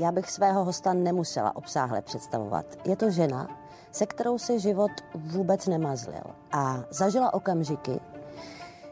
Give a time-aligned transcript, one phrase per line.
[0.00, 2.66] Já bych svého hosta nemusela obsáhle představovat.
[2.84, 3.48] Je to žena,
[3.92, 6.22] se kterou si život vůbec nemazlil
[6.52, 8.00] a zažila okamžiky,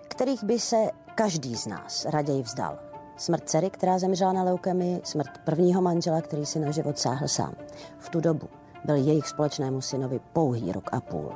[0.08, 0.76] kterých by se
[1.14, 2.78] každý z nás raději vzdal.
[3.16, 7.54] Smrt dcery, která zemřela na leukemii, smrt prvního manžela, který si na život sáhl sám.
[7.98, 8.48] V tu dobu
[8.84, 11.32] byl jejich společnému synovi pouhý rok a půl.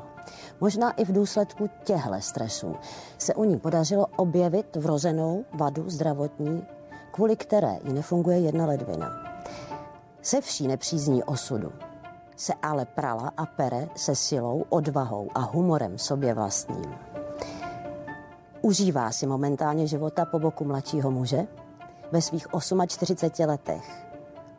[0.61, 2.77] Možná i v důsledku těchto stresů
[3.19, 6.67] se u ní podařilo objevit vrozenou vadu zdravotní,
[7.11, 9.32] kvůli které jí nefunguje jedna ledvina.
[10.23, 11.73] Se vší nepřízní osudu
[12.43, 16.95] se ale prala a pere se silou, odvahou a humorem sobě vlastním.
[18.63, 21.47] Užívá si momentálně života po boku mladšího muže.
[22.13, 22.47] Ve svých
[22.87, 24.07] 48 letech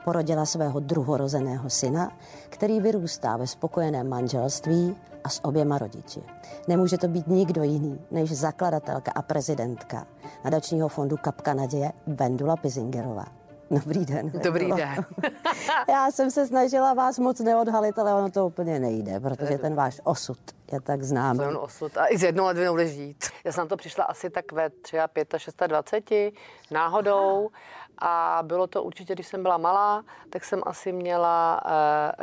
[0.03, 2.11] porodila svého druhorozeného syna,
[2.49, 6.23] který vyrůstá ve spokojeném manželství a s oběma rodiči.
[6.67, 10.07] Nemůže to být nikdo jiný než zakladatelka a prezidentka
[10.43, 13.42] nadačního fondu Kapka naděje Vendula Pizingerová.
[13.73, 14.31] Dobrý den.
[14.43, 15.05] Dobrý den.
[15.89, 20.01] Já jsem se snažila vás moc neodhalit, ale ono to úplně nejde, protože ten váš
[20.03, 20.37] osud
[20.71, 21.39] je tak známý.
[21.39, 21.97] Ten osud.
[21.97, 23.25] A i z jednou ledvinou žít.
[23.43, 26.33] Já jsem na to přišla asi tak ve 23, 26
[26.71, 27.49] náhodou.
[27.97, 31.71] A bylo to určitě, když jsem byla malá, tak jsem asi měla uh,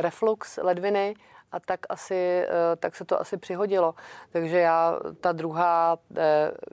[0.03, 1.15] reflux ledviny
[1.53, 3.95] a tak, asi, uh, tak se to asi přihodilo.
[4.33, 6.17] Takže já, ta druhá uh,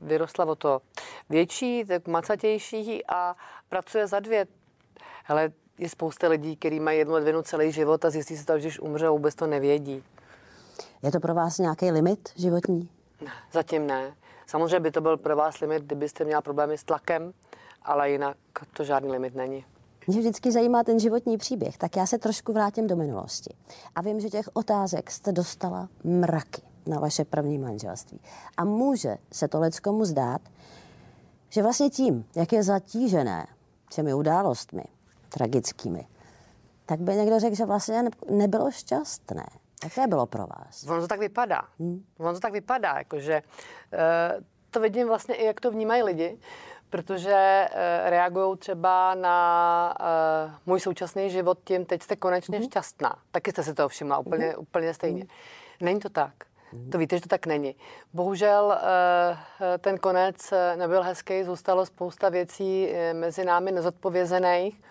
[0.02, 0.81] vyrostla o to
[1.30, 3.36] větší, tak macatější a
[3.69, 4.47] pracuje za dvě.
[5.30, 8.67] Hele, je spousta lidí, kteří mají jednu ledvinu celý život a zjistí se to, že
[8.67, 10.03] když umře, vůbec to nevědí.
[11.03, 12.89] Je to pro vás nějaký limit životní?
[13.22, 14.14] Ne, zatím ne.
[14.45, 17.34] Samozřejmě by to byl pro vás limit, kdybyste měla problémy s tlakem,
[17.81, 18.38] ale jinak
[18.73, 19.66] to žádný limit není.
[20.08, 23.53] Mě vždycky zajímá ten životní příběh, tak já se trošku vrátím do minulosti.
[23.95, 28.19] A vím, že těch otázek jste dostala mraky na vaše první manželství.
[28.58, 30.41] A může se to leckomu zdát,
[31.50, 33.47] že vlastně tím, jak je zatížené
[33.89, 34.84] těmi událostmi
[35.30, 36.08] tragickými,
[36.86, 39.46] tak by někdo řekl, že vlastně nebylo šťastné.
[39.84, 40.84] Jaké bylo pro vás?
[40.90, 41.62] Ono to tak vypadá.
[41.80, 42.06] Hmm.
[42.20, 43.42] Ono to tak vypadá, jakože
[43.94, 46.40] uh, to vidím vlastně i, jak to vnímají lidi,
[46.90, 52.68] protože uh, reagují třeba na uh, můj současný život tím, teď jste konečně hmm.
[52.68, 53.16] šťastná.
[53.32, 54.56] Taky jste si to všimla úplně, hmm.
[54.58, 55.22] úplně stejně.
[55.22, 55.30] Hmm.
[55.82, 56.34] Není to tak.
[56.92, 57.76] To víte, že to tak není.
[58.14, 58.78] Bohužel
[59.80, 64.82] ten konec nebyl hezký, zůstalo spousta věcí mezi námi nezodpovězených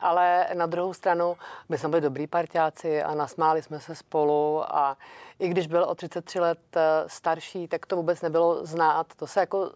[0.00, 1.36] ale na druhou stranu
[1.68, 4.96] my jsme byli dobrý partiáci a nasmáli jsme se spolu a
[5.38, 9.06] i když byl o 33 let eh, starší, tak to vůbec nebylo znát.
[9.16, 9.70] To se jako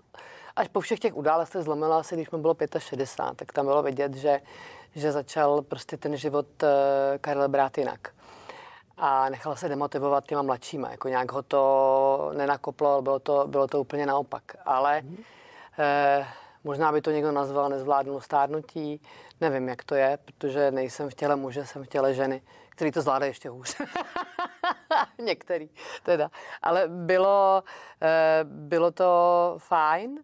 [0.56, 4.14] až po všech těch událostech zlomilo asi, když mu bylo 65, tak tam bylo vidět,
[4.14, 4.40] že,
[4.94, 8.08] že začal prostě ten život eh, Karel brát jinak.
[8.96, 13.80] A nechal se demotivovat těma mladšíma, jako nějak ho to nenakoplo, bylo to, bylo to
[13.80, 14.42] úplně naopak.
[14.64, 15.16] Ale mm.
[15.78, 16.26] eh,
[16.64, 19.00] Možná by to někdo nazval nezvládnu stárnutí,
[19.40, 23.02] nevím, jak to je, protože nejsem v těle muže, jsem v těle ženy, který to
[23.02, 23.76] zvládá ještě hůř.
[25.24, 25.70] Některý
[26.02, 26.30] teda.
[26.62, 27.62] Ale bylo,
[28.02, 30.18] eh, bylo to fajn.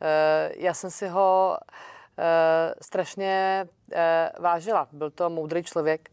[0.00, 1.58] Eh, já jsem si ho
[2.18, 3.66] eh, strašně
[4.38, 4.88] vážila.
[4.92, 6.10] Byl to moudrý člověk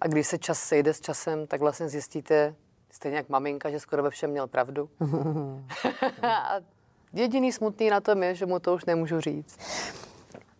[0.00, 2.54] a když se čas sejde s časem, tak vlastně zjistíte,
[2.90, 4.90] stejně jak maminka, že skoro ve všem měl pravdu.
[6.22, 6.56] a
[7.12, 9.58] Jediný smutný na tom je, že mu to už nemůžu říct.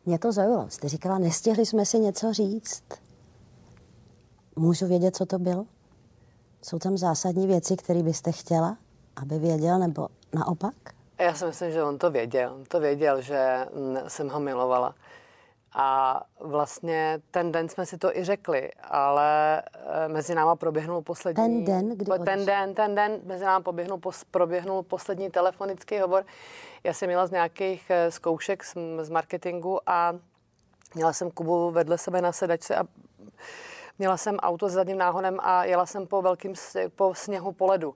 [0.07, 0.71] Mě to zaujalo.
[0.71, 2.85] Jste říkala, nestihli jsme si něco říct.
[4.57, 5.67] Můžu vědět, co to bylo?
[6.63, 8.77] Jsou tam zásadní věci, které byste chtěla,
[9.17, 10.75] aby věděl, nebo naopak?
[11.19, 12.53] Já si myslím, že on to věděl.
[12.55, 13.67] On to věděl, že
[14.09, 14.95] jsem ho milovala.
[15.75, 21.43] A vlastně ten den jsme si to i řekli, ale eh, mezi náma proběhnul poslední...
[21.43, 24.01] Ten den, kdy Ten den, ten den mezi náma proběhnul,
[24.31, 26.25] proběhnul poslední telefonický hovor.
[26.85, 30.15] Já jsem měla z nějakých eh, zkoušek z, z marketingu a
[30.95, 32.85] měla jsem Kubu vedle sebe na sedačce a
[33.99, 36.55] měla jsem auto s zadním náhonem a jela jsem po velkým
[36.97, 37.95] po sněhu po ledu.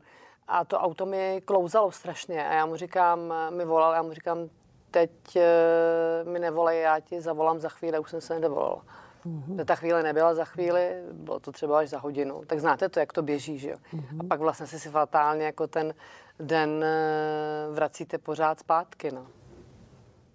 [0.49, 4.49] A to auto mi klouzalo strašně a já mu říkám, mi volal, já mu říkám,
[4.97, 8.83] teď uh, mi nevolej, já ti zavolám za chvíli, už jsem se nedovolala.
[9.27, 9.65] Mm-hmm.
[9.65, 12.43] Ta chvíle nebyla za chvíli, bylo to třeba až za hodinu.
[12.47, 13.77] Tak znáte to, jak to běží, že jo?
[13.95, 14.21] Mm-hmm.
[14.21, 15.95] A pak vlastně si si fatálně jako ten
[16.41, 19.27] den uh, vracíte pořád zpátky, no.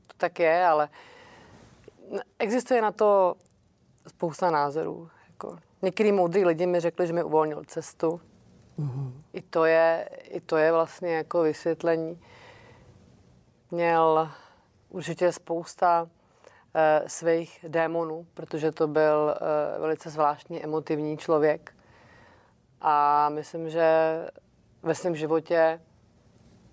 [0.08, 0.90] To tak je, ale
[2.40, 3.36] existuje na to
[4.08, 5.10] spousta názorů.
[5.30, 5.58] Jako.
[5.82, 8.22] Některý moudrý lidi mi řekli, že mi uvolnil cestu.
[8.80, 9.12] Mm-hmm.
[9.34, 12.22] I, to je, I to je vlastně jako vysvětlení.
[13.72, 14.30] Měl
[14.92, 16.10] určitě spousta
[16.74, 21.74] e, svých démonů, protože to byl e, velice zvláštní emotivní člověk.
[22.82, 24.18] A myslím, že
[24.84, 25.82] ve svém životě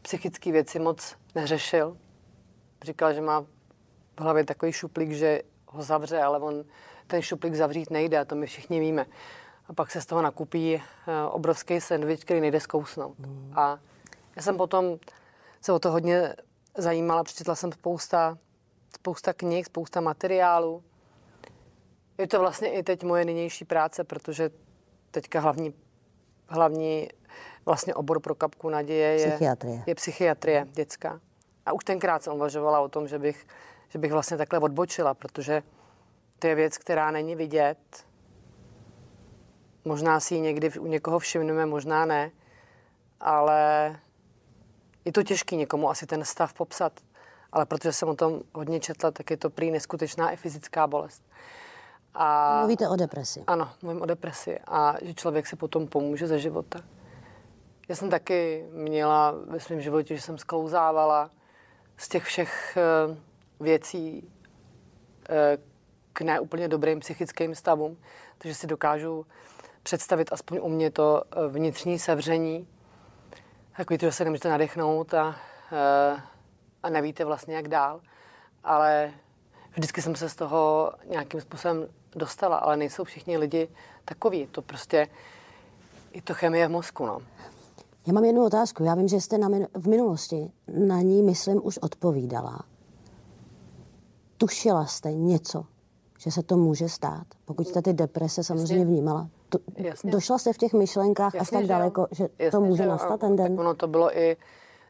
[0.03, 1.97] psychické věci moc neřešil.
[2.82, 3.41] Říkal, že má
[4.17, 6.64] v hlavě takový šuplík, že ho zavře, ale on
[7.06, 9.06] ten šuplík zavřít nejde, a to my všichni víme.
[9.67, 10.81] A pak se z toho nakupí uh,
[11.31, 13.19] obrovský sendvič, který nejde zkousnout.
[13.19, 13.53] Mm.
[13.56, 13.79] A
[14.37, 14.99] já jsem potom
[15.61, 16.35] se o to hodně
[16.78, 18.38] zajímala, přečetla jsem spousta,
[18.94, 20.84] spousta knih, spousta materiálů.
[22.19, 24.50] Je to vlastně i teď moje nynější práce, protože
[25.10, 25.75] teďka hlavní,
[26.46, 27.08] hlavní
[27.64, 31.20] vlastně obor pro kapku naděje je psychiatrie, je psychiatrie dětská.
[31.66, 33.46] A už tenkrát jsem uvažovala o tom, že bych,
[33.88, 35.62] že bych vlastně takhle odbočila, protože
[36.38, 37.78] to je věc, která není vidět.
[39.84, 42.30] Možná si ji někdy u někoho všimneme, možná ne,
[43.20, 43.96] ale
[45.08, 46.93] je to těžké někomu asi ten stav popsat.
[47.52, 51.22] Ale protože jsem o tom hodně četla, tak je to prý neskutečná i fyzická bolest.
[52.14, 53.44] A, Mluvíte o depresi.
[53.46, 56.81] Ano, mluvím o depresi a že člověk se potom pomůže ze života.
[57.88, 61.31] Já jsem taky měla ve svém životě, že jsem sklouzávala
[61.96, 63.16] z těch všech eh,
[63.61, 64.31] věcí
[65.28, 65.58] eh,
[66.12, 67.96] k neúplně dobrým psychickým stavům,
[68.38, 69.26] takže si dokážu
[69.82, 72.69] představit aspoň u mě to eh, vnitřní sevření,
[73.78, 75.36] takový to, že se nemůžete nadechnout a,
[76.82, 78.00] a nevíte vlastně jak dál,
[78.64, 79.12] ale
[79.76, 81.86] vždycky jsem se z toho nějakým způsobem
[82.16, 83.69] dostala, ale nejsou všichni lidi
[84.04, 84.46] takový.
[84.46, 85.08] To prostě
[86.12, 87.06] je to chemie v mozku.
[87.06, 87.19] No.
[88.06, 88.84] Já mám jednu otázku.
[88.84, 92.58] Já vím, že jste na min- v minulosti na ní, myslím, už odpovídala.
[94.36, 95.64] Tušila jste něco,
[96.19, 97.26] že se to může stát?
[97.44, 98.85] Pokud jste ty deprese samozřejmě Jasně.
[98.85, 99.29] vnímala.
[99.49, 100.11] To, Jasně.
[100.11, 102.88] Došla jste v těch myšlenkách Jasně, až tak že daleko, že Jasně, to může že
[102.88, 103.61] nastat ten den?
[103.61, 104.37] Ono to bylo i,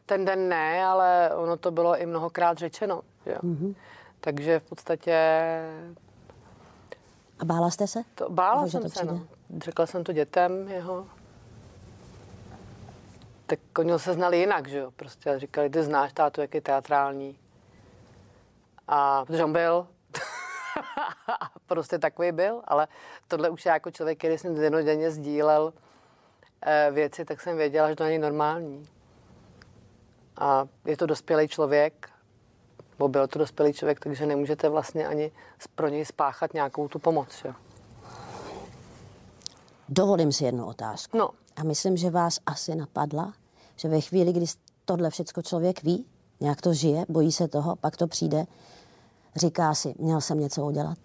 [0.05, 3.01] ten den ne, ale ono to bylo i mnohokrát řečeno.
[3.25, 3.37] Jo.
[3.43, 3.75] Mm-hmm.
[4.19, 5.15] Takže v podstatě...
[7.39, 8.01] A bála jste se?
[8.15, 9.21] To, bála Nebo, jsem se, no.
[9.63, 11.05] Řekla jsem to dětem jeho
[13.49, 14.91] tak oni se znali jinak, že jo.
[14.95, 17.37] Prostě říkali, ty znáš tátu, jak je teatrální.
[18.87, 19.87] A protože on byl,
[21.65, 22.87] prostě takový byl, ale
[23.27, 25.73] tohle už je jako člověk, který jsem denodenně sdílel
[26.61, 28.89] e, věci, tak jsem věděla, že to není normální.
[30.37, 32.09] A je to dospělý člověk,
[32.97, 35.31] bo byl to dospělý člověk, takže nemůžete vlastně ani
[35.75, 37.41] pro něj spáchat nějakou tu pomoc.
[37.45, 37.53] Jo.
[39.89, 41.17] Dovolím si jednu otázku.
[41.17, 41.29] No.
[41.55, 43.33] A myslím, že vás asi napadla,
[43.75, 44.45] že ve chvíli, kdy
[44.85, 46.05] tohle všechno člověk ví,
[46.39, 48.45] nějak to žije, bojí se toho, pak to přijde,
[49.39, 50.97] říká si, měl jsem něco udělat.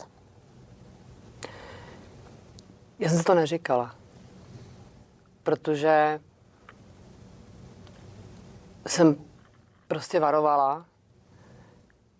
[2.98, 3.94] Já jsem to neříkala,
[5.42, 6.20] protože
[8.86, 9.16] jsem
[9.88, 10.86] prostě varovala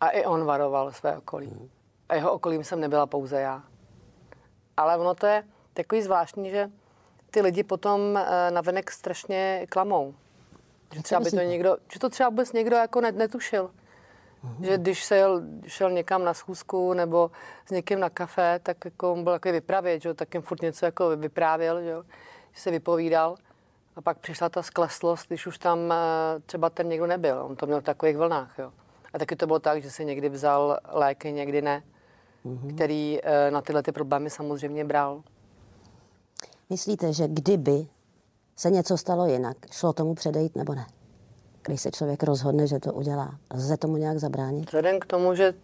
[0.00, 1.70] a i on varoval své okolí.
[2.08, 3.62] A jeho okolím jsem nebyla pouze já.
[4.76, 5.44] Ale ono to je
[5.75, 6.70] takový zvláštní, že
[7.31, 10.14] ty lidi potom eh, navenek strašně klamou.
[10.94, 13.70] Že třeba by to někdo, že to třeba vůbec někdo jako netušil.
[14.44, 14.64] Uhum.
[14.64, 17.31] Že když se jel, šel někam na schůzku nebo
[17.67, 20.87] s někým na kafe, tak jako on byl takový vypravět, že tak jim furt něco
[20.87, 21.94] jako vyprávěl, že,
[22.52, 23.37] že se vypovídal.
[23.96, 25.96] A pak přišla ta skleslost, když už tam eh,
[26.46, 27.43] třeba ten někdo nebyl.
[27.43, 28.58] On to měl v takových vlnách.
[28.58, 28.73] Jo.
[29.12, 31.82] A taky to bylo tak, že si někdy vzal léky, někdy ne,
[32.43, 32.75] uhum.
[32.75, 35.23] který eh, na tyhle ty problémy samozřejmě bral.
[36.70, 37.87] Myslíte, že kdyby
[38.56, 40.87] se něco stalo jinak, šlo tomu předejít nebo ne?
[41.66, 44.66] Když se člověk rozhodne, že to udělá, lze tomu nějak zabránit?
[44.66, 45.54] Vzhledem k tomu, že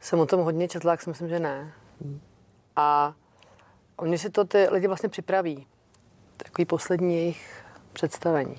[0.00, 1.72] jsem o tom hodně četla, tak si myslím, že ne.
[2.00, 2.20] Hmm.
[2.76, 3.14] A
[3.96, 5.66] oni si to ty lidi vlastně připraví.
[6.36, 8.56] Takový poslední jejich představení.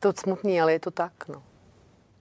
[0.00, 1.42] To smutný, ale je to tak, no.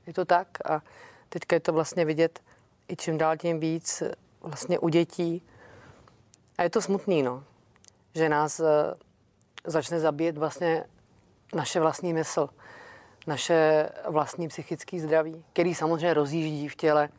[0.07, 0.81] Je to tak a
[1.29, 2.39] teďka je to vlastně vidět
[2.87, 4.03] i čím dál tím víc
[4.41, 5.41] vlastně u dětí.
[6.57, 7.43] A je to smutný, no
[8.15, 8.93] že nás eh,
[9.65, 10.83] začne zabíjet vlastně
[11.55, 12.49] naše vlastní mysl,
[13.27, 17.09] naše vlastní psychické zdraví, který samozřejmě rozjíždí v těle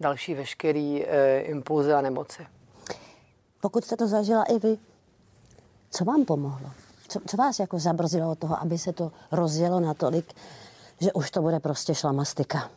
[0.00, 2.46] další veškerý e, impulzy a nemoci.
[3.60, 4.78] Pokud jste to zažila i vy,
[5.90, 6.70] co vám pomohlo?
[7.08, 10.32] Co, co vás jako zabrzilo od toho, aby se to rozjelo natolik,
[11.00, 12.70] že už to bude prostě šlamastika?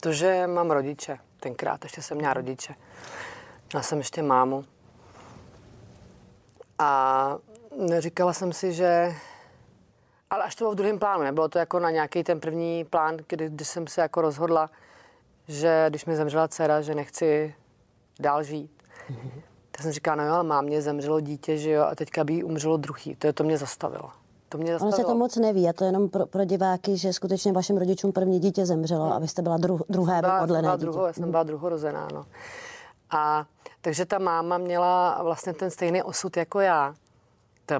[0.00, 1.18] To, že mám rodiče.
[1.40, 2.74] Tenkrát ještě jsem měla rodiče.
[3.72, 4.64] Měla jsem ještě mámu.
[6.78, 7.38] A
[7.98, 9.14] říkala jsem si, že...
[10.30, 13.16] Ale až to bylo v druhém plánu, nebylo to jako na nějaký ten první plán,
[13.28, 14.70] kdy, když jsem se jako rozhodla,
[15.48, 17.54] že když mi zemřela dcera, že nechci
[18.20, 18.70] dál žít.
[19.10, 19.42] Mm-hmm.
[19.70, 22.32] Tak jsem říkala, no jo, ale mám mě zemřelo dítě, že jo, a teďka by
[22.32, 23.16] jí umřelo druhý.
[23.16, 24.10] To, je, to mě zastavilo.
[24.48, 24.96] To mě zastavilo.
[24.96, 28.12] Ono se to moc neví, a to jenom pro, pro diváky, že skutečně vašim rodičům
[28.12, 29.14] první dítě zemřelo, no.
[29.14, 32.26] a vy jste byla dru, druhé byla, byla druho, Já jsem byla druhorozená, no.
[33.10, 33.46] A
[33.80, 36.94] takže ta máma měla vlastně ten stejný osud jako já.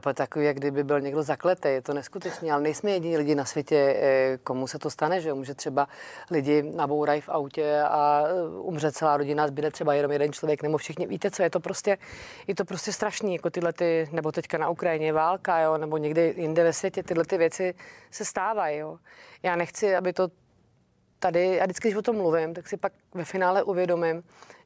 [0.01, 3.35] To je takový, jak kdyby byl někdo zakletý, je to neskutečné, ale nejsme jediní lidi
[3.35, 5.89] na světě, eh, komu se to stane, že může třeba
[6.31, 10.79] lidi nabourají v autě a eh, umře celá rodina, zbyde třeba jenom jeden člověk, nebo
[10.79, 11.07] všichni.
[11.07, 11.99] Víte co, je to prostě,
[12.47, 16.27] je to prostě strašný, jako tyhle ty, nebo teďka na Ukrajině válka, jo, nebo někde
[16.27, 17.75] jinde ve světě, tyhle ty věci
[18.11, 18.99] se stávají, jo.
[19.43, 20.29] Já nechci, aby to
[21.19, 24.23] tady, a vždycky, když o tom mluvím, tak si pak ve finále uvědomím,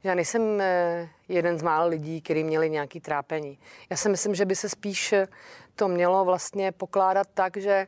[0.06, 3.58] já nejsem eh, jeden z mála lidí, kteří měli nějaký trápení.
[3.90, 5.14] Já si myslím, že by se spíš
[5.74, 7.86] to mělo vlastně pokládat tak, že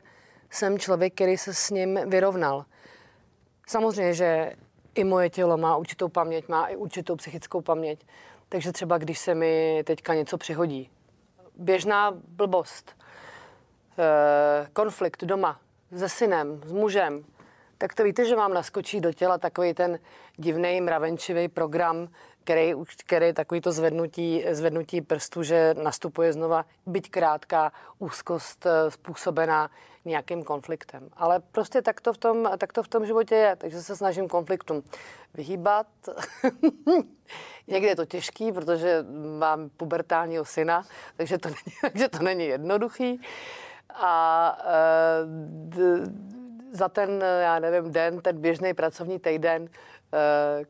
[0.49, 2.65] jsem člověk, který se s ním vyrovnal.
[3.67, 4.53] Samozřejmě, že
[4.95, 8.05] i moje tělo má určitou paměť, má i určitou psychickou paměť.
[8.49, 10.89] Takže třeba, když se mi teďka něco přihodí,
[11.55, 12.97] běžná blbost,
[13.99, 15.59] eh, konflikt doma
[15.97, 17.25] se synem, s mužem,
[17.77, 19.99] tak to víte, že vám naskočí do těla takový ten
[20.39, 22.07] divný mravenčivý program,
[22.43, 22.73] který,
[23.05, 29.69] který takový to zvednutí, zvednutí prstu, že nastupuje znova, byť krátká úzkost eh, způsobená
[30.05, 31.09] nějakým konfliktem.
[31.13, 34.27] Ale prostě tak to v tom, tak to v tom životě je, takže se snažím
[34.27, 34.83] konfliktům
[35.33, 35.87] vyhýbat.
[37.67, 39.05] Někdy je to těžký, protože
[39.39, 40.83] mám pubertálního syna,
[41.17, 43.21] takže to není, takže to není jednoduchý.
[43.93, 46.03] A e, d,
[46.71, 49.98] za ten, já nevím, den, ten běžný pracovní týden, eh,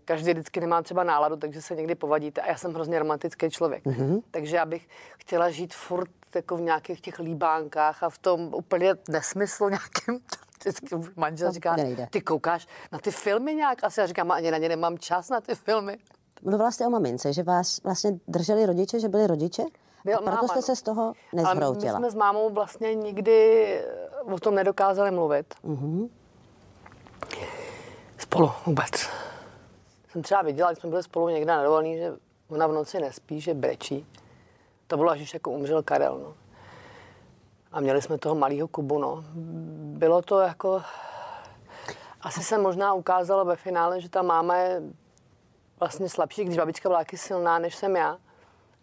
[0.05, 2.41] každý vždycky nemá třeba náladu, takže se někdy povadíte.
[2.41, 3.85] A já jsem hrozně romantický člověk.
[3.85, 4.21] Mm-hmm.
[4.31, 8.95] Takže já bych chtěla žít furt jako v nějakých těch líbánkách a v tom úplně
[9.09, 10.19] nesmyslu nějakým
[10.59, 11.75] vždycky manžel říká,
[12.09, 13.83] ty koukáš na ty filmy nějak?
[13.83, 15.97] Asi já říkám, ani na ně nemám čas na ty filmy.
[16.41, 19.63] Mluvila jste o mamince, že vás vlastně drželi rodiče, že byli rodiče?
[20.05, 21.91] Byl, a proto máma, jste se z toho nezhroutila.
[21.91, 23.81] Ale my jsme s mámou vlastně nikdy
[24.33, 25.53] o tom nedokázali mluvit.
[25.65, 26.09] Mm-hmm.
[28.17, 28.91] Spolu vůbec.
[30.11, 32.13] Jsem třeba viděla, když jsme byli spolu někde na dovolený, že
[32.49, 34.07] ona v noci nespí, že brečí.
[34.87, 36.19] To bylo, až jako umřel Karel.
[36.19, 36.33] No.
[37.71, 38.99] A měli jsme toho malého Kubu.
[38.99, 39.23] No.
[39.97, 40.81] Bylo to jako...
[42.21, 44.81] Asi se možná ukázalo ve finále, že ta máma je
[45.79, 48.17] vlastně slabší, když babička byla taky silná, než jsem já.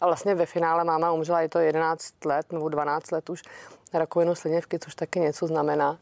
[0.00, 3.42] A vlastně ve finále máma umřela, je to 11 let nebo 12 let už
[3.92, 5.98] rakovinu slinivky, což taky něco znamená.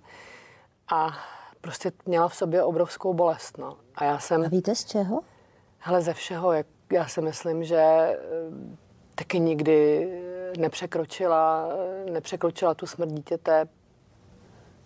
[0.88, 1.18] A
[1.64, 3.58] prostě měla v sobě obrovskou bolest.
[3.58, 3.76] No.
[3.94, 4.44] A já jsem...
[4.44, 5.20] A víte z čeho?
[5.78, 6.52] Hele, ze všeho.
[6.52, 8.16] Jak, já si myslím, že eh,
[9.14, 10.08] taky nikdy
[10.58, 11.68] nepřekročila,
[12.12, 13.68] nepřekročila tu smrt dítěte.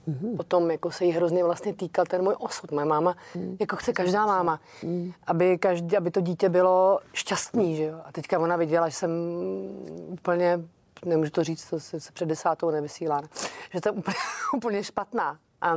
[0.09, 0.37] Mm-hmm.
[0.37, 2.73] Potom jako se jí hrozně vlastně týkal ten můj osud.
[2.73, 3.57] Moje máma, mm.
[3.61, 5.13] jako chce každá máma, mm.
[5.27, 7.77] aby, každý, aby to dítě bylo šťastný.
[7.77, 8.01] Že jo?
[8.05, 9.11] A teďka ona viděla, že jsem
[10.09, 10.61] úplně
[11.05, 13.23] nemůžu to říct, to se, se před desátou nevysílá,
[13.71, 14.17] že to je úplně,
[14.57, 15.39] úplně špatná.
[15.61, 15.77] A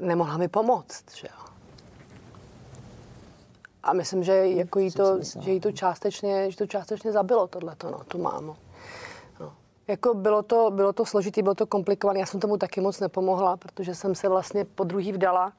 [0.00, 1.44] nemohla mi pomoct, že jo.
[3.82, 7.90] A myslím, že jako jí to, že jí to částečně, že to částečně zabilo tohleto,
[7.90, 8.56] no, tu mámu.
[9.40, 9.52] No.
[9.88, 12.20] Jako bylo to, bylo to složitý, bylo to komplikované.
[12.20, 15.52] Já jsem tomu taky moc nepomohla, protože jsem se vlastně po druhý vdala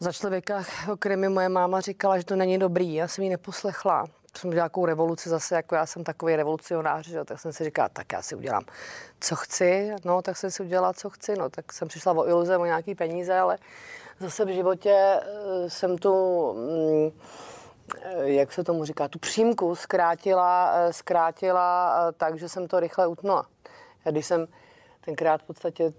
[0.00, 2.94] za člověka, o kterém mi moje máma říkala, že to není dobrý.
[2.94, 7.24] Já jsem ji neposlechla jsem udělal nějakou revoluci zase, jako já jsem takový revolucionář, že?
[7.24, 8.62] tak jsem si říkala, tak já si udělám,
[9.20, 12.56] co chci, no, tak jsem si udělala, co chci, no, tak jsem přišla o iluze,
[12.56, 13.58] o nějaký peníze, ale
[14.20, 16.12] zase v životě eh, jsem tu,
[16.52, 17.10] mm,
[18.02, 23.06] eh, jak se tomu říká, tu přímku zkrátila, eh, zkrátila tak, že jsem to rychle
[23.06, 23.46] utnula.
[24.04, 24.48] Já když jsem
[25.00, 25.92] tenkrát v podstatě,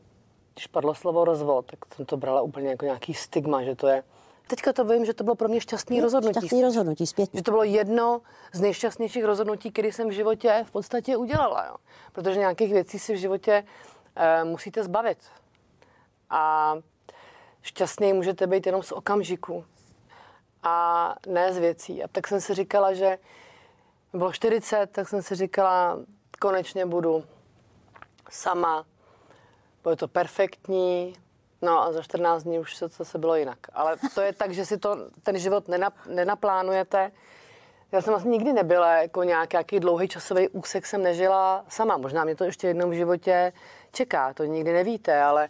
[0.54, 4.04] když padlo slovo rozvod, tak jsem to brala úplně jako nějaký stigma, že to je,
[4.48, 6.40] Teďka to vím, že to bylo pro mě šťastný no, rozhodnutí.
[6.40, 7.38] Šťastný rozhodnutí zpětně.
[7.38, 8.22] Že to bylo jedno
[8.54, 11.66] z nejšťastnějších rozhodnutí, které jsem v životě v podstatě udělala.
[11.66, 11.76] Jo.
[12.12, 13.64] Protože nějakých věcí si v životě
[14.16, 15.18] e, musíte zbavit.
[16.30, 16.76] A
[17.62, 19.66] šťastný můžete být jenom z okamžiku
[20.64, 22.04] a ne z věcí.
[22.04, 23.18] A tak jsem si říkala, že
[24.14, 26.00] bylo 40, tak jsem si říkala,
[26.40, 27.24] konečně budu
[28.30, 28.86] sama,
[29.84, 31.16] bude to perfektní,
[31.64, 33.58] No a za 14 dní už to zase bylo jinak.
[33.74, 37.12] Ale to je tak, že si to, ten život nenap, nenaplánujete.
[37.92, 41.98] Já jsem vlastně nikdy nebyla jako nějaký dlouhý časový úsek jsem nežila sama.
[41.98, 43.54] Možná mě to ještě jednou v životě
[43.92, 45.50] čeká, to nikdy nevíte, ale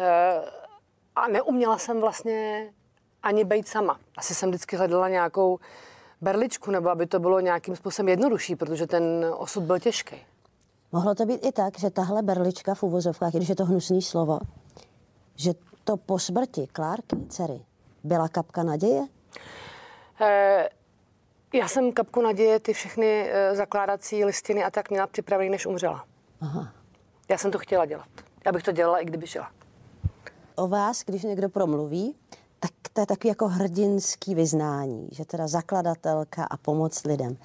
[0.00, 0.40] e,
[1.16, 2.68] a neuměla jsem vlastně
[3.22, 3.98] ani být sama.
[4.16, 5.58] Asi jsem vždycky hledala nějakou
[6.20, 10.16] berličku, nebo aby to bylo nějakým způsobem jednodušší, protože ten osud byl těžký.
[10.92, 14.38] Mohlo to být i tak, že tahle berlička v uvozovkách, když je to hnusný slovo,
[15.42, 17.60] že to po smrti Klárky, dcery,
[18.04, 19.06] byla kapka naděje?
[20.20, 20.68] E,
[21.54, 26.04] já jsem kapku naděje, ty všechny e, zakládací listiny a tak měla připravený, než umřela.
[26.40, 26.72] Aha.
[27.28, 28.08] Já jsem to chtěla dělat.
[28.46, 29.50] Já bych to dělala, i kdyby žila.
[30.54, 32.16] O vás, když někdo promluví,
[32.60, 37.36] tak to je takový jako hrdinský vyznání, že teda zakladatelka a pomoc lidem.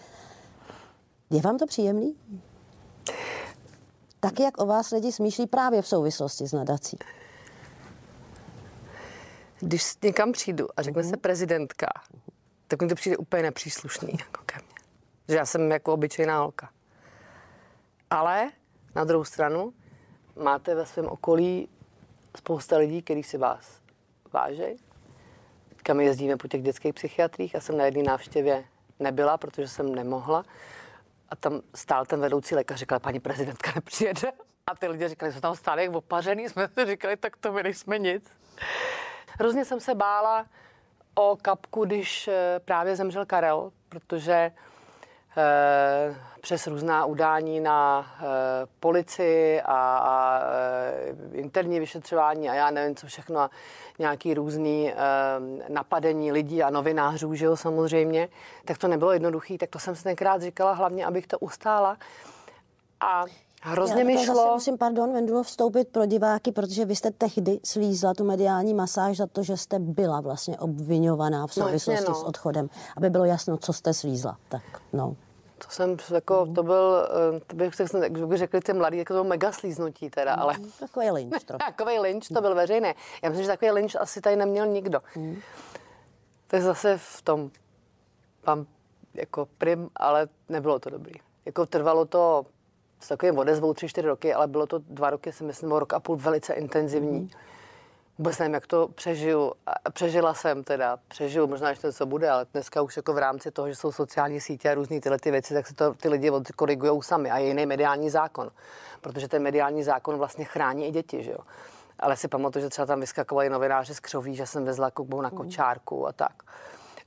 [1.29, 2.15] Je vám to příjemný?
[4.19, 6.97] Tak jak o vás lidi smýšlí právě v souvislosti s nadací?
[9.59, 11.09] Když někam přijdu a řekne mm-hmm.
[11.09, 11.87] se prezidentka,
[12.67, 14.75] tak mi to přijde úplně nepříslušný jako ke mně.
[15.29, 16.69] Že já jsem jako obyčejná holka.
[18.09, 18.51] Ale
[18.95, 19.73] na druhou stranu
[20.43, 21.69] máte ve svém okolí
[22.37, 23.81] spousta lidí, kteří si vás
[24.33, 24.77] vážejí.
[25.83, 28.63] Kam jezdíme po těch dětských psychiatrích a jsem na jedné návštěvě
[28.99, 30.43] nebyla, protože jsem nemohla.
[31.29, 34.31] A tam stál ten vedoucí lékař, říkal, paní prezidentka nepřijede.
[34.67, 37.63] A ty lidi říkali, že tam stále jak opařený, jsme si říkali, tak to my
[37.63, 38.31] nejsme nic.
[39.39, 40.45] Hrozně jsem se bála
[41.15, 44.51] o kapku, když eh, právě zemřel Karel, protože
[45.37, 48.25] eh, přes různá udání na eh,
[48.79, 50.41] policii a, a
[51.31, 53.49] interní vyšetřování a já nevím co všechno a
[53.99, 54.93] nějaký různý
[55.69, 58.29] napadení lidí a novinářů, že jo, samozřejmě,
[58.65, 61.97] tak to nebylo jednoduché, tak to jsem si tenkrát říkala hlavně, abych to ustála.
[62.99, 63.25] A
[63.61, 64.35] Hrozně mi šlo.
[64.35, 69.17] Zase musím, pardon, Vendulo, vstoupit pro diváky, protože vy jste tehdy slízla tu mediální masáž
[69.17, 72.15] za to, že jste byla vlastně obvinovaná v no, souvislosti no, no.
[72.15, 72.69] s odchodem.
[72.97, 74.37] Aby bylo jasno, co jste slízla.
[74.49, 75.15] Tak, no.
[75.57, 79.23] To jsem jako, to byl, eh, to bych, tak by řekli ty mladí, jako to
[79.23, 80.53] byl mega slíznutí teda, ale...
[80.57, 81.57] Mm, takový lynč trochu.
[81.77, 82.91] takový lynč, to byl veřejný.
[83.23, 84.99] Já myslím, že takový lynč asi tady neměl nikdo.
[85.15, 85.37] Mm.
[86.47, 87.51] Tak zase v tom
[88.47, 88.65] mám
[89.13, 91.13] jako prim, ale nebylo to dobrý.
[91.45, 92.45] Jako trvalo to
[92.99, 95.99] s takovým odezvou tři, čtyři roky, ale bylo to dva roky, si myslím, rok a
[95.99, 97.19] půl velice intenzivní.
[97.19, 97.29] Mm.
[98.17, 99.53] Vůbec nevím, jak to přežiju.
[99.93, 103.67] Přežila jsem teda, přežiju, možná ještě co bude, ale dneska už jako v rámci toho,
[103.67, 107.01] že jsou sociální sítě a různé tyhle ty věci, tak se to ty lidi korigují
[107.01, 108.49] sami a je jiný mediální zákon.
[109.01, 111.37] Protože ten mediální zákon vlastně chrání i děti, že jo.
[111.99, 115.31] Ale si pamatuju, že třeba tam vyskakovali novináři z křoví, že jsem vezla koukbou na
[115.31, 116.43] kočárku a tak.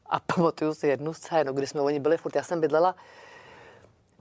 [0.07, 2.95] A pamatuju si jednu scénu, kdy jsme oni byli furt, já jsem bydlela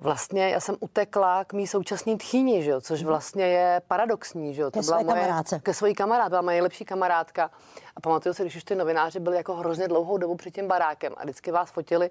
[0.01, 4.53] vlastně já jsem utekla k mý současné tchýni, že jo, což vlastně je paradoxní.
[4.53, 4.71] Že jo.
[4.71, 5.59] To ke byla moje, kamarádce.
[5.59, 7.51] Ke svojí kamarádce, byla moje nejlepší kamarádka.
[7.95, 11.13] A pamatuju si, když už ty novináři byli jako hrozně dlouhou dobu před tím barákem
[11.17, 12.09] a vždycky vás fotili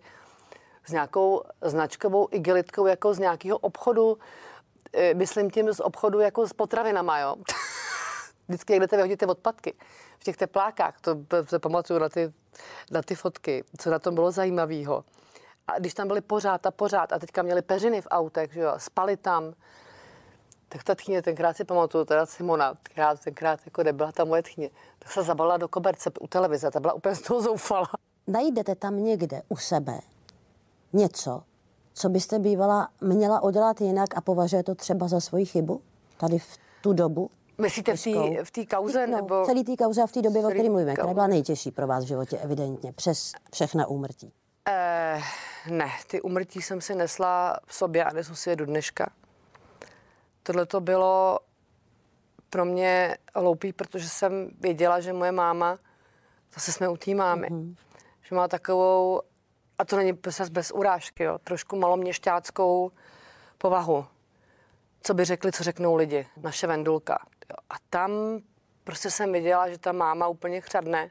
[0.84, 4.18] s nějakou značkovou igelitkou jako z nějakého obchodu,
[4.92, 7.36] e, myslím tím z obchodu jako s potravinama, jo.
[8.48, 9.74] vždycky, jak jdete vyhodit ty odpadky
[10.18, 12.32] v těch teplákách, to se pamatuju na ty,
[12.90, 15.04] na ty fotky, co na tom bylo zajímavého.
[15.68, 18.74] A když tam byli pořád a pořád a teďka měli peřiny v autech, že jo,
[18.78, 19.54] spali tam,
[20.68, 24.70] tak ta tchýně, tenkrát si pamatuju, teda Simona, která tenkrát jako nebyla ta moje tchýně,
[24.98, 27.86] tak se zabalila do koberce u televize, ta byla úplně z toho zoufala.
[28.26, 30.00] Najdete tam někde u sebe
[30.92, 31.42] něco,
[31.94, 35.80] co byste bývala měla udělat jinak a považuje to třeba za svoji chybu
[36.16, 37.30] tady v tu dobu?
[37.58, 37.96] Myslíte
[38.44, 39.06] v té kauze?
[39.06, 39.44] No, nebo...
[39.46, 42.04] celý té kauze a v té době, o které mluvíme, která byla nejtěžší pro vás
[42.04, 44.32] v životě, evidentně, přes všechna úmrtí.
[44.70, 45.22] Eh,
[45.70, 49.10] ne, ty umrtí jsem si nesla v sobě a nesu si je do dneška.
[50.42, 51.38] Tohle to bylo
[52.50, 55.78] pro mě hloupý, protože jsem věděla, že moje máma,
[56.54, 57.76] zase jsme u té mámy, mm-hmm.
[58.22, 59.22] že má takovou,
[59.78, 62.92] a to není bez, bez urážky, jo, trošku maloměšťáckou
[63.58, 64.06] povahu.
[65.02, 67.18] Co by řekli, co řeknou lidi, naše vendulka.
[67.50, 67.56] Jo.
[67.70, 68.10] A tam
[68.84, 71.10] prostě jsem viděla, že ta máma úplně chřadne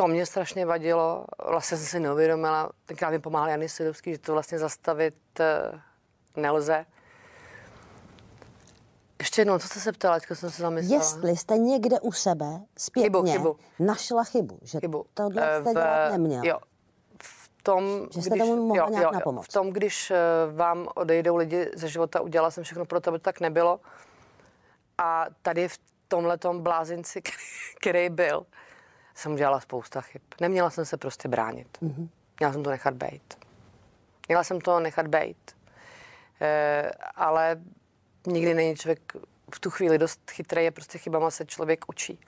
[0.00, 1.24] to mě strašně vadilo.
[1.48, 5.80] Vlastně jsem si neuvědomila, tenkrát mi pomáhal Jany Sidovský, že to vlastně zastavit eh,
[6.36, 6.86] nelze.
[9.18, 11.02] Ještě jednou, co jste se ptala, teďka jsem se zamyslela.
[11.02, 12.46] Jestli jste někde u sebe
[12.78, 13.56] zpětně chybu, chybu.
[13.78, 15.06] našla chybu, že chybu.
[15.14, 16.44] tohle eh, jste v, dělat neměl.
[16.44, 16.58] Jo,
[17.22, 20.16] v tom, že jste když, tomu mohla jo, nějak jo, V tom, když eh,
[20.52, 23.80] vám odejdou lidi ze života, udělala jsem všechno pro to, aby to tak nebylo.
[24.98, 27.22] A tady v tomhle blázinci,
[27.80, 28.46] který byl,
[29.20, 30.22] jsem udělala spousta chyb.
[30.40, 31.78] Neměla jsem se prostě bránit.
[31.82, 32.08] Mm-hmm.
[32.38, 33.34] Měla jsem to nechat být.
[34.28, 35.56] Měla jsem to nechat být.
[36.40, 37.60] E, ale
[38.26, 39.12] nikdy není člověk
[39.54, 42.18] v tu chvíli dost chytrý, je prostě chybama se člověk učí.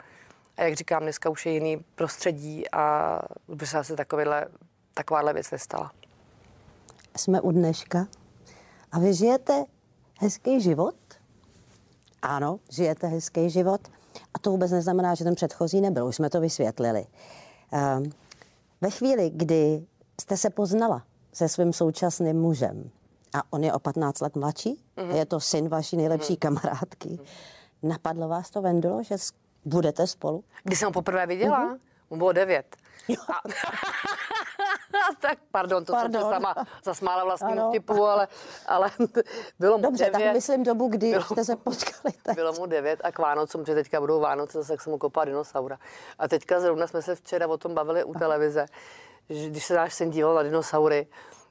[0.56, 4.46] A jak říkám, dneska už je jiný prostředí a by se asi takovýhle,
[4.94, 5.92] takováhle věc nestala.
[7.16, 8.06] Jsme u dneška
[8.92, 9.64] a vy žijete
[10.20, 10.94] hezký život?
[12.22, 13.80] Ano, žijete hezký život.
[14.34, 17.06] A to vůbec neznamená, že ten předchozí nebyl, už jsme to vysvětlili.
[17.72, 18.10] Ehm,
[18.80, 19.86] ve chvíli, kdy
[20.20, 22.90] jste se poznala se svým současným mužem,
[23.34, 25.14] a on je o 15 let mladší, mm-hmm.
[25.14, 26.38] je to syn vaší nejlepší mm-hmm.
[26.38, 27.26] kamarádky, mm-hmm.
[27.82, 29.16] napadlo vás to, Vendolo, že
[29.64, 30.44] budete spolu?
[30.64, 31.78] Když jsem ho poprvé viděla, mm-hmm.
[32.10, 32.76] mu bylo devět.
[33.28, 33.40] A...
[35.20, 36.12] tak pardon, to pardon.
[36.12, 38.28] jsem se sama zasmála vlastnímu vtipu, ale,
[38.66, 38.90] ale
[39.58, 40.26] bylo mu Dobře, devět.
[40.26, 42.14] tak myslím dobu, kdy bylo, jste se potkali.
[42.22, 42.34] Tak.
[42.34, 45.78] Bylo mu devět a k Vánocům, že teďka budou Vánoce, zase jsem mu kopala dinosaura.
[46.18, 48.66] A teďka zrovna jsme se včera o tom bavili u televize,
[49.30, 51.06] že když se náš syn díval na dinosaury,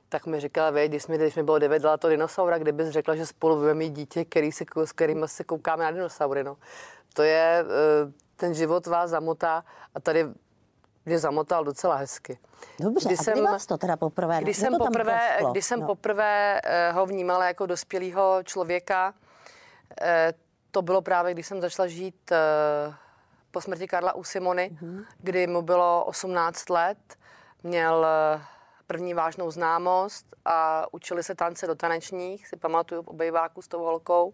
[0.09, 3.15] tak mi říkala, vej, když mi, když mi bylo 9 let to dinosaura, kdybys řekla,
[3.15, 6.43] že spolu budeme mít dítě, který si, s kterým se koukáme na dinosaury.
[6.43, 6.57] No.
[7.13, 9.63] To je, eh, ten život vás zamotá
[9.95, 10.27] a tady
[11.05, 12.39] mě zamotal docela hezky.
[12.79, 14.39] Dobře, když a jsem, vás to teda poprvé?
[14.41, 15.87] Když jsem poprvé, když jsem no.
[15.87, 19.13] poprvé eh, ho vnímala jako dospělého člověka,
[20.01, 20.33] eh,
[20.71, 22.31] to bylo právě, když jsem začala žít
[23.51, 25.05] po smrti Karla u Simony, mm-hmm.
[25.17, 26.97] kdy mu bylo 18 let,
[27.63, 28.05] měl
[28.91, 33.79] první vážnou známost a učili se tance do tanečních, si pamatuju v obejváku s tou
[33.79, 34.33] holkou.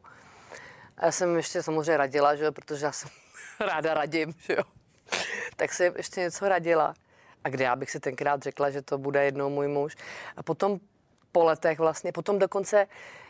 [0.97, 3.09] A já jsem ještě samozřejmě radila, že jo, protože já jsem
[3.59, 4.63] ráda radím, že jo.
[5.57, 6.93] Tak jsem ještě něco radila.
[7.43, 9.95] A kde já bych si tenkrát řekla, že to bude jednou můj muž.
[10.37, 10.79] A potom
[11.31, 12.87] po letech vlastně, potom dokonce,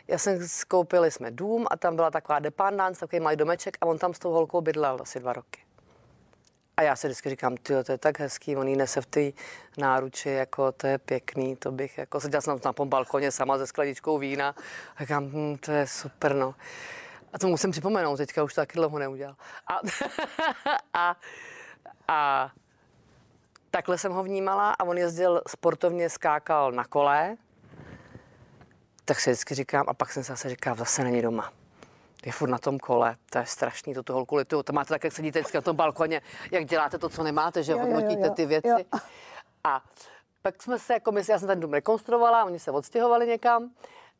[0.08, 3.98] já jsem skoupili jsme dům a tam byla taková dependance, takový malý domeček a on
[3.98, 5.60] tam s tou holkou bydlel asi dva roky.
[6.76, 9.20] A já si vždycky říkám, ty to je tak hezký, on jí nese v té
[9.78, 13.66] náruči, jako to je pěkný, to bych, jako seděla jsem na tom balkoně sama se
[13.66, 14.54] skladičkou vína
[14.96, 16.54] a říkám, hm, to je super, no.
[17.32, 19.36] A to musím připomenout, teďka už to taky dlouho neudělal.
[19.66, 19.80] A,
[20.94, 21.16] a,
[22.08, 22.50] a
[23.70, 27.36] takhle jsem ho vnímala a on jezdil sportovně, skákal na kole,
[29.04, 31.52] tak si vždycky říkám, a pak jsem se zase říkal, zase není doma
[32.26, 34.62] je furt na tom kole, to je strašný, to tu holku lituju.
[34.62, 37.72] To máte tak, jak sedíte vždycky na tom balkoně, jak děláte to, co nemáte, že
[37.72, 38.68] jo, hodnotíte jo, ty věci.
[38.68, 39.00] Jo.
[39.64, 39.82] A
[40.42, 43.70] pak jsme se, jako my, já jsem ten dům rekonstruovala, oni se odstěhovali někam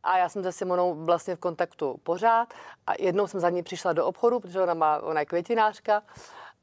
[0.03, 2.55] a já jsem se Simonou vlastně v kontaktu pořád
[2.87, 6.03] a jednou jsem za ní přišla do obchodu, protože ona, má, ona je květinářka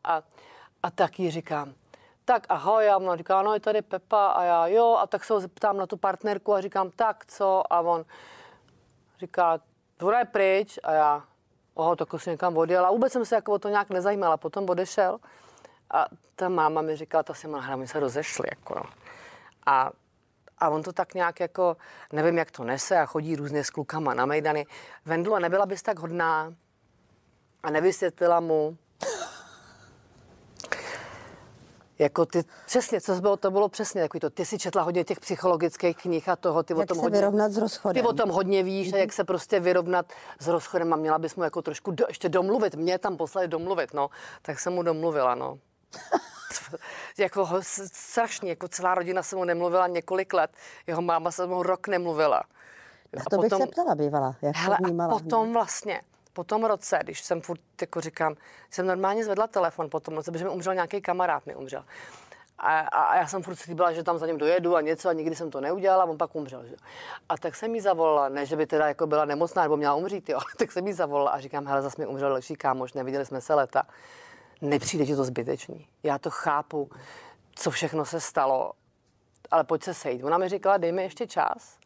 [0.03, 0.21] a,
[0.85, 1.73] a tak jí říkám,
[2.25, 5.33] tak ahoj, a ona říká, no je tady Pepa a já jo, a tak se
[5.33, 8.05] ho zeptám na tu partnerku a říkám, tak co, a on
[9.19, 9.59] říká,
[9.99, 11.23] Dvora je pryč a já,
[11.73, 14.37] oho, tak si někam odjel a vůbec jsem se jako o to nějak nezajímala.
[14.37, 15.19] Potom odešel
[15.91, 18.83] a ta máma mi říkala, ta si hra, my se rozešli, jako no.
[19.65, 19.91] A,
[20.57, 21.77] a on to tak nějak jako,
[22.11, 24.65] nevím, jak to nese a chodí různě s klukama na mejdany.
[25.05, 26.53] Vendlo, nebyla bys tak hodná
[27.63, 28.77] a nevysvětlila mu,
[31.99, 34.29] jako ty, přesně, co bylo, to bylo přesně takový to.
[34.29, 37.19] Ty si četla hodně těch psychologických knih a toho, ty jak o tom se hodně,
[37.19, 38.03] vyrovnat s rozchodem.
[38.03, 38.95] Ty o tom hodně víš, mm-hmm.
[38.95, 40.05] a jak se prostě vyrovnat
[40.39, 42.75] s rozchodem a měla bys mu jako trošku do, ještě domluvit.
[42.75, 44.09] Mě tam poslali domluvit, no.
[44.41, 45.59] Tak jsem mu domluvila, no.
[47.17, 47.49] jako
[47.93, 50.51] strašně, jako celá rodina se mu nemluvila několik let.
[50.87, 52.43] Jeho máma se mu rok nemluvila.
[53.17, 55.15] A to a bych se ptala bývala, jak hele, to vnímala.
[55.15, 56.01] A potom vlastně,
[56.35, 58.35] po tom roce, když jsem furt jako říkám,
[58.69, 61.83] jsem normálně zvedla telefon po tom roce, protože mi umřel nějaký kamarád, mi umřel.
[62.57, 65.13] A, a, a já jsem furt slíbila, že tam za ním dojedu a něco a
[65.13, 66.65] nikdy jsem to neudělala, on pak umřel.
[66.65, 66.75] Že?
[67.29, 70.29] A tak jsem jí zavolala, ne, že by teda jako byla nemocná nebo měla umřít,
[70.29, 73.41] jo, tak jsem jí zavolala a říkám, hele, zase mi umřel další kámoš, neviděli jsme
[73.41, 73.83] se leta.
[74.61, 75.87] Nepřijde ti to zbytečný.
[76.03, 76.89] Já to chápu,
[77.55, 78.71] co všechno se stalo,
[79.51, 80.23] ale pojď se sejít.
[80.23, 81.77] Ona mi říkala, dej mi ještě čas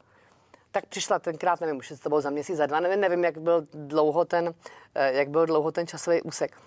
[0.71, 3.67] tak přišla tenkrát, nevím, už to bylo za měsíc, za dva, nevím, nevím jak, byl
[3.73, 4.53] dlouho ten,
[4.95, 6.58] eh, jak byl dlouho ten časový úsek.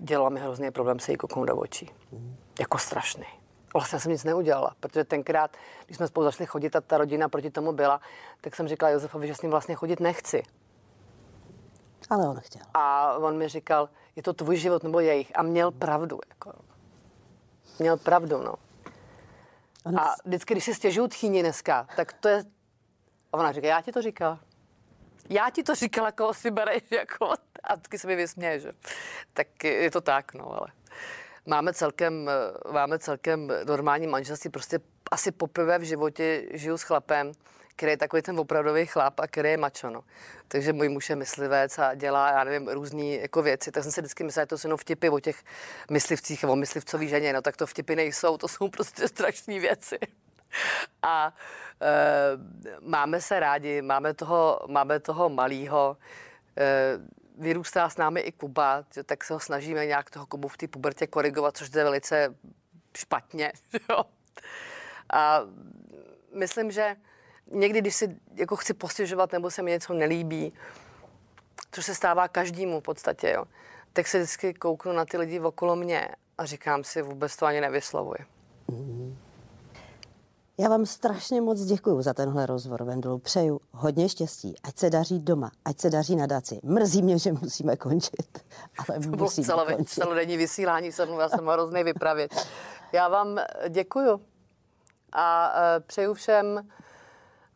[0.00, 1.90] Dělala mi hrozně problém se jí kouknout do očí.
[2.12, 2.36] Mm.
[2.60, 3.26] Jako strašný.
[3.74, 7.50] Vlastně jsem nic neudělala, protože tenkrát, když jsme spolu začali chodit a ta rodina proti
[7.50, 8.00] tomu byla,
[8.40, 10.42] tak jsem říkala Josefovi, že s ním vlastně chodit nechci.
[12.10, 12.62] Ale on chtěl.
[12.74, 15.32] A on mi říkal, je to tvůj život nebo jejich.
[15.34, 16.20] A měl pravdu.
[16.28, 16.52] Jako.
[17.78, 18.54] Měl pravdu, no.
[20.00, 22.44] A vždycky, když si stěžují tchýni dneska, tak to je
[23.34, 24.40] a ona říká, já ti to říkala.
[25.30, 28.70] Já ti to říkala, koho si bereš, jako, a vždycky se mi vysměje, že?
[29.32, 30.68] Tak je to tak, no, ale
[31.46, 32.30] máme celkem,
[32.72, 34.78] máme celkem normální manželství, prostě
[35.10, 37.32] asi poprvé v životě žiju s chlapem,
[37.76, 40.04] který je takový ten opravdový chlap a který je mačo, no.
[40.48, 43.70] Takže můj muž je myslivec a dělá, já nevím, různé jako věci.
[43.70, 45.42] Tak jsem si vždycky myslela, že to jsou jenom vtipy o těch
[45.90, 49.98] myslivcích, o myslivcový ženě, no tak to vtipy nejsou, to jsou prostě strašné věci.
[51.02, 51.34] A
[51.82, 51.92] e,
[52.80, 55.96] máme se rádi, máme toho, máme toho malého.
[56.56, 56.98] E,
[57.38, 61.06] vyrůstá s námi i Kuba, tak se ho snažíme nějak toho Kubu v té pubertě
[61.06, 62.34] korigovat, což je velice
[62.96, 63.52] špatně.
[63.90, 64.04] Jo?
[65.12, 65.40] A
[66.34, 66.96] myslím, že
[67.50, 70.52] někdy, když si jako chci postěžovat nebo se mi něco nelíbí,
[71.70, 73.44] což se stává každému v podstatě, jo,
[73.92, 77.60] tak se vždycky kouknu na ty lidi okolo mě a říkám si, vůbec to ani
[77.60, 78.18] nevyslovuji.
[78.68, 79.16] Mm-hmm.
[80.58, 83.18] Já vám strašně moc děkuji za tenhle rozhovor, Vendulu.
[83.18, 86.60] Přeju hodně štěstí, ať se daří doma, ať se daří na daci.
[86.62, 88.44] Mrzí mě, že musíme končit,
[88.88, 89.94] ale to bylo musíme celé, končit.
[89.94, 92.34] celodenní vysílání se mnou, já jsem hrozný vypravit.
[92.92, 93.38] Já vám
[93.68, 94.20] děkuji
[95.12, 96.68] a e, přeju všem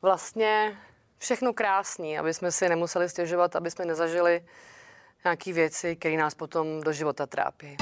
[0.02, 0.78] vlastně
[1.18, 4.44] všechno krásný, aby jsme si nemuseli stěžovat, aby jsme nezažili
[5.24, 7.76] nějaké věci, které nás potom do života trápí.